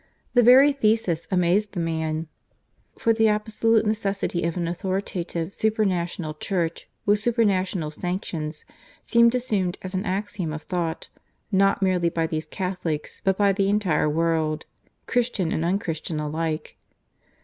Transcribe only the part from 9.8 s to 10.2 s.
as an